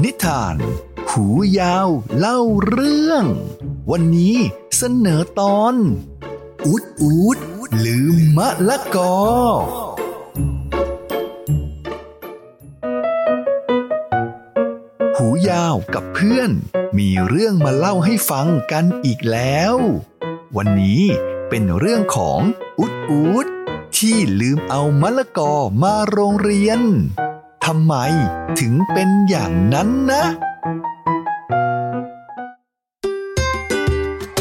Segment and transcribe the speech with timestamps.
[0.00, 0.56] นิทาน
[1.10, 1.26] หู
[1.58, 1.88] ยาว
[2.18, 3.24] เล่าเรื่อง
[3.90, 4.36] วันนี้
[4.76, 5.74] เสนอตอน
[6.66, 7.38] อุดอุด
[7.84, 9.16] ลืมมะละกอ
[15.16, 16.50] หูยาวกับเพื่อน
[16.98, 19.74] มีเรื่องมาเล่าให้ฟังกันอีกแล้ว
[20.56, 21.02] วันนี้
[21.48, 22.40] เป็นเรื่องของ
[22.80, 23.46] อุดอุด
[23.96, 26.80] ที่ลืมเอามะละกอมาโรงเรียน
[27.64, 27.94] ทำไม
[28.60, 30.24] ถึงเป็นอย่างนั้นนะ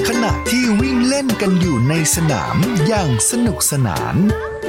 [0.07, 2.57] ขณะที่วิ่งเล่นกันอยู่ในสนาม
[2.87, 4.15] อย่างสนุกสนาน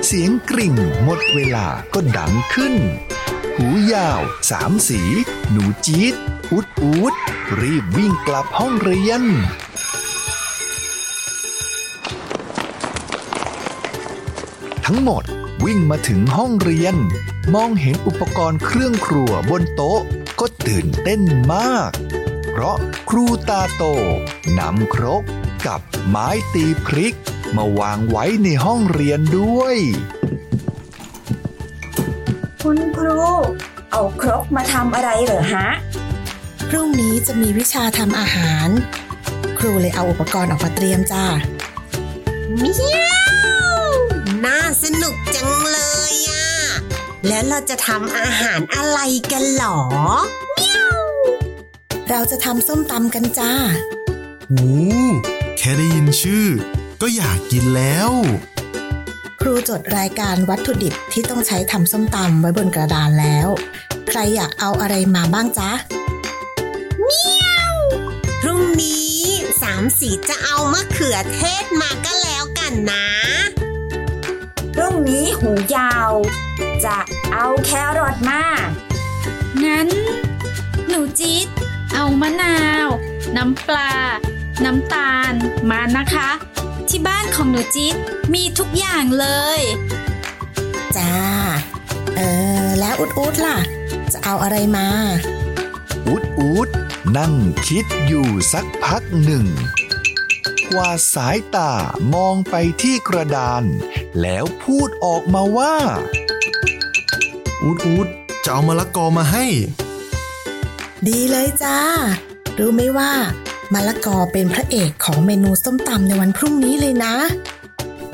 [0.07, 0.75] เสียงกริ่ง
[1.05, 2.75] หมดเวลาก็ดังขึ้น
[3.57, 4.21] หูยาว
[4.51, 5.01] สามสี
[5.51, 6.15] หนูจี๊ด
[6.53, 7.15] อุดอุด
[7.61, 9.23] รีบวิ่งกลับห้องเรียน
[14.87, 15.25] ทั้งหมด
[15.65, 16.97] วิ่งมาถึงห้องเรียน
[17.55, 20.01] มองเห็นอุปกรณ์เครื่องครัวบนโต๊ะ
[20.41, 21.21] ก็ตื่นเต้น
[21.55, 21.91] มาก
[22.51, 22.77] เพราะ
[23.11, 23.85] ครูตาโต
[24.59, 25.23] นำครก
[25.67, 27.17] กับไม้ตีพริก
[27.57, 29.77] มาวางไว้ในห้องเรียนด้วย
[32.63, 33.21] คุณครู
[33.93, 35.69] เอาครกมาทำอะไรเหรอฮะ
[36.69, 38.69] พรุ่งนี้จะมีวิชาทำอาหาร
[39.59, 41.25] ครูเลยเอาอุปกรณ์ออกมาเตรียมจ้า
[42.59, 43.03] เมีย
[43.81, 43.85] ว
[44.45, 45.82] น่าสนุกจังเลยอะ
[47.29, 48.99] แล้วเราจะทำอาหารอะไร
[49.33, 49.81] กันหรอ
[52.11, 53.53] เราจะทำส้มตำกันจ้า
[54.51, 54.69] หู
[55.59, 56.47] แค่ได้ยินชื่อ
[57.03, 58.11] ก็อยากกินแล้ว
[59.41, 63.49] ครูจดรายการวัตถุดิบที่ต้องใช้ทำส้มตำไว้บนกระดานแล้ว
[64.09, 65.71] ใครอยากเอาอะไรมาบ้างจ๊ะ
[68.41, 69.17] พรุ่งนี้
[69.63, 73.07] สามสีจะเอามะเขือเทศมาก็แล้วกันนะ
[74.75, 76.11] พรุ่งนี้หูยาว
[76.85, 76.97] จะ
[77.33, 78.43] เอาแครอทมา
[79.65, 79.89] งั้น
[80.89, 81.47] หนูจี๊ด
[81.93, 82.89] เอามะนาว
[83.37, 83.93] น้ำปลา
[84.65, 85.33] น้ำตาล
[85.71, 86.31] มานะคะ
[86.89, 87.97] ที่บ้านของหนูจี๊ด
[88.35, 89.27] มีทุกอย่างเล
[89.59, 89.61] ย
[90.97, 91.15] จ้า
[92.17, 92.21] เอ
[92.65, 93.59] อ แล้วอุดอุดล่ะ
[94.13, 94.89] จะเอาอะไรมา
[96.09, 96.69] อุดอุด
[97.17, 97.35] นั่ง
[97.69, 99.47] คิดอยู่สักพักหนึ่ง
[100.71, 101.73] กว่าดสายตา
[102.15, 103.65] มองไปที่กระดาน
[104.21, 105.77] แล้วพูดออกมาว่า
[107.63, 108.09] อูดอูด
[108.45, 109.45] จะเอามะละกอมาให้
[111.09, 111.79] ดีเลยจ้า
[112.59, 113.13] รู้ไหมว่า
[113.73, 117.15] มะละกอเป็นพระเอกของเมนูส้มตำในวันพรุ่งนี้เลยนะ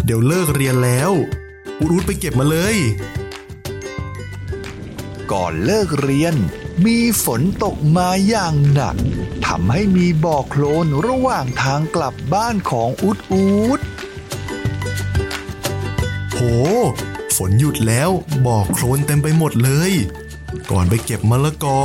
[0.04, 1.10] เดี๋ยวเลิกเรียนแล้ว
[1.78, 2.76] อูดอูดไปเก็บมาเลย
[5.32, 6.34] ก่อนเลิกเรียน
[6.86, 8.96] มีฝนตกมาอย่างหนัก
[9.46, 13.48] ทำให้มีบ่อโคลนระหว่างทางกลับบ้านของอุดอุ
[13.78, 13.80] ด
[16.32, 16.40] โห
[17.38, 18.10] ฝนหยุดแล้ว
[18.46, 19.92] บ่อโคลนเต็มไปหมดเลย
[20.70, 21.78] ก่อนไปเก็บมะละกอ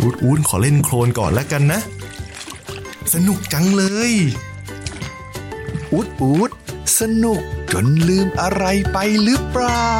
[0.00, 1.80] อูดอูดขอเล่นโคลนก่อนแล้วกันนะ
[3.14, 4.12] สนุกจังเลย
[5.92, 6.50] อุดอุด
[7.00, 7.40] สนุก
[7.72, 9.90] จนลืมอะไรไปหรือเปล่า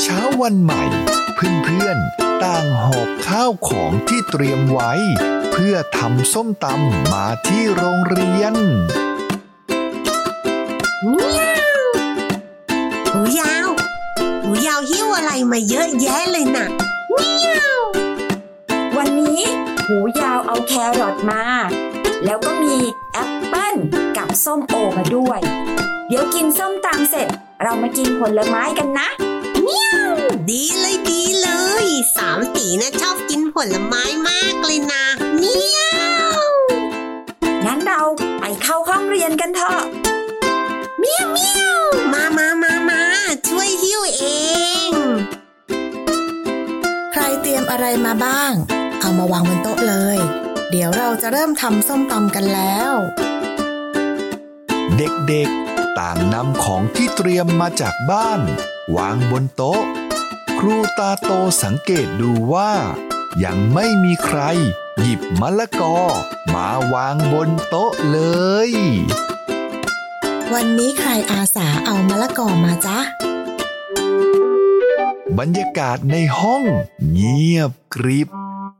[0.00, 0.82] เช้าวันใหม่
[1.34, 4.92] เพื่อนๆต่างหอบข้าวของที่เตรียมไว้
[5.50, 8.54] เพื่อทำส้มตำมาที่โรงเรียน
[15.52, 16.66] มาเยอะแยะเลยน่ะ
[18.96, 19.42] วันนี้
[19.86, 21.42] หูยาวเอาแครอทมา
[22.24, 22.76] แล้วก็มี
[23.12, 23.74] แอปเปิ้ล
[24.16, 25.40] กับส้มโอมาด้วย
[26.08, 27.28] เดี๋ยวกินส้มตำเสร็จ
[27.62, 29.08] เรามากินผลไม้กันนะ
[30.50, 31.48] ดีเลยดีเล
[31.84, 35.04] ย สามสีนะชอบกินผลไม้มากเลยนะ
[35.36, 36.07] เมียว
[47.80, 48.52] อะไรมาบ้าง
[49.00, 50.18] เอามาวางบนโต๊ะเลย
[50.70, 52.92] เดี๋ยวเราจะเริ่มทำส้มตำกันแล้ว
[54.96, 58.40] เด็กๆ ต่างนำของที่เตรียมมาจากบ้าน
[58.96, 59.82] วางบนโต๊ะ
[60.58, 61.32] ครูตาโต
[61.62, 62.72] สังเกตดูว่า
[63.44, 64.40] ยังไม่มีใคร
[65.00, 65.98] หยิบมะละกอ
[66.54, 68.20] มาวางบนโต๊ะเล
[68.68, 68.70] ย
[70.52, 72.98] วันนี้ใครอาสาเอามะละกอมาจ๊ะ
[75.38, 76.64] บรรยากาศในห้อง
[77.10, 78.28] เงียบกริบ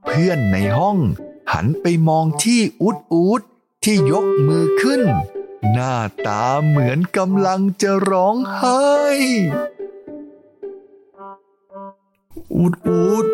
[0.06, 0.99] เพื่อนในห้อง
[1.52, 3.43] หันไปมองที่อุดอุด
[3.84, 5.02] ที่ยกมือขึ้น
[5.72, 5.96] หน้า
[6.26, 8.81] ตาเหมือนกำลังจะร้องไห้
[12.55, 13.25] อูดอูด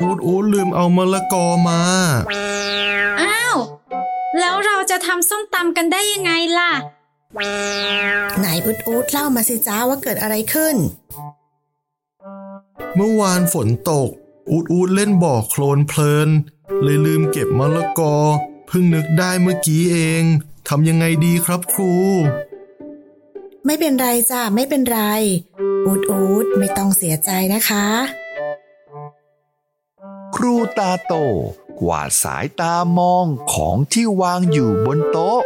[0.00, 1.80] อูดอูดลืมเอามะละกอมา
[3.22, 3.56] อ้าว
[4.38, 6.72] แล้วเราจะทำส้มตำกันได้ยังไงล่ะ
[8.38, 10.76] ไหนอุดอุดเล่ามาสิจ้าว่าเกิดอะไรขึ้น
[12.94, 14.10] เมื่อวานฝนตก
[14.50, 16.28] อูดอูดเล่นบ่อโคลนเพลิน
[16.82, 18.16] เลยลืมเก็บมะละกอ
[18.66, 20.24] เพิ่งนึกได้เมื่อกี้เอง
[20.68, 21.94] ทำยังไงดีครับครู
[23.66, 25.00] ไม่เป็นไรจ้าไม่เป็นไร
[25.86, 27.86] อูดอูดไม่ต้องเสียใจนะคะ
[30.34, 31.14] ครูตาโต
[31.80, 35.40] กวาดสายตามองของที่วางอยู่บนโต๊ะ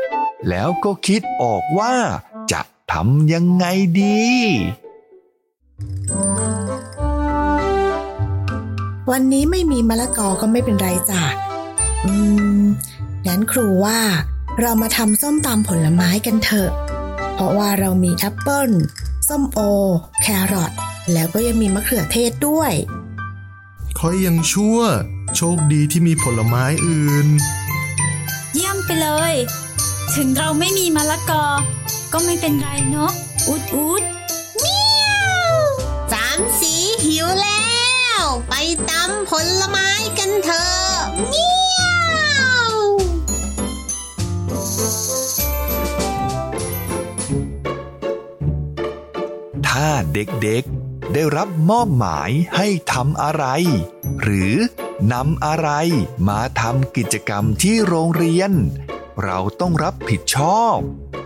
[0.48, 1.94] แล้วก็คิดออกว่า
[2.52, 2.60] จะ
[2.92, 3.66] ทำยังไง
[4.00, 4.28] ดี
[9.10, 11.22] วันนี้ไม่มีมะละกอก็ไม่เป็นไรจ้ะ
[12.04, 12.12] อื
[12.60, 12.62] ม
[13.26, 14.00] งั้นครูว่า
[14.60, 16.70] เรามาทำส้มตำผลไม้กันเถอะ
[17.34, 18.70] เพราะว่าเรามีแอปเปิ้ล
[19.28, 19.58] ส้มโอ
[20.22, 20.72] แครอท
[21.12, 22.72] แล้วก็ยังมีมะเขือเทศด้วย
[23.98, 24.78] คอยยังชั่ว
[25.36, 27.28] โชคดีที่มีผลไม้อื่น
[28.54, 29.34] เยี่ยมไปเลย
[30.16, 31.44] ถึงเราไม่มีมะละกอ
[32.12, 33.12] ก็ไม่เป็นไรเนาะ
[33.48, 34.02] อุดอุด
[36.12, 36.72] สามสี
[37.04, 37.57] หิวแล้วไป
[38.90, 39.88] ตำผลไม้
[40.18, 40.82] กันเถอะ
[41.28, 41.48] เมี
[41.78, 41.82] ย
[42.72, 42.74] ว
[49.66, 53.44] ถ้าเด็กๆได้รับมอบหมายให้ทำอะไร
[54.22, 54.54] หรือ
[55.12, 55.70] นำอะไร
[56.28, 58.52] มาทำกิจกรรมที่โรงเรียน
[59.24, 60.76] เราต้องรับผิดชอบ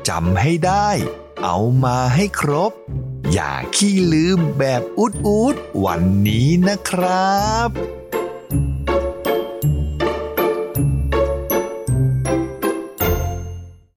[0.08, 0.88] จำให้ได้
[1.44, 2.72] เอามาให้ครบ
[3.30, 7.70] อย่าขี้ลืมแบบอุดอุดวันนี้นะครับ